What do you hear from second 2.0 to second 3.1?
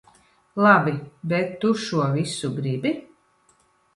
visu gribi?